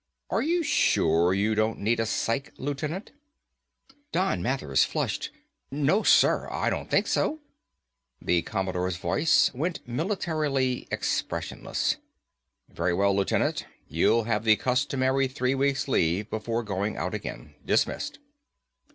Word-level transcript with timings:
Are 0.31 0.41
you 0.41 0.63
sure 0.63 1.31
you 1.31 1.53
don't 1.53 1.77
need 1.77 1.99
a 1.99 2.07
psych, 2.07 2.53
Lieutenant?" 2.57 3.11
Don 4.11 4.41
Mathers 4.41 4.83
flushed. 4.83 5.29
"No, 5.69 6.01
sir, 6.01 6.49
I 6.49 6.71
don't 6.71 6.89
think 6.89 7.05
so." 7.05 7.39
The 8.19 8.41
Commodore's 8.41 8.97
voice 8.97 9.53
went 9.53 9.87
militarily 9.87 10.87
expressionless. 10.89 11.97
"Very 12.67 12.95
well, 12.95 13.15
Lieutenant. 13.15 13.67
You'll 13.87 14.23
have 14.23 14.43
the 14.43 14.55
customary 14.55 15.27
three 15.27 15.53
weeks 15.53 15.87
leave 15.87 16.31
before 16.31 16.63
going 16.63 16.97
out 16.97 17.13
again. 17.13 17.53
Dismissed." 17.63 18.17